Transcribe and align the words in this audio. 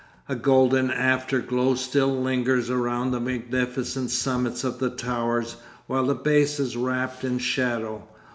A 0.27 0.33
golden 0.35 0.89
after 0.89 1.39
glow 1.41 1.75
still 1.75 2.09
lingers 2.19 2.71
around 2.71 3.11
the 3.11 3.19
magnificent 3.19 4.09
summits 4.09 4.63
of 4.63 4.79
the 4.79 4.89
towers, 4.89 5.57
while 5.85 6.07
the 6.07 6.15
base 6.15 6.59
is 6.59 6.75
wrapped 6.75 7.23
in 7.23 7.37
shadow. 7.37 8.07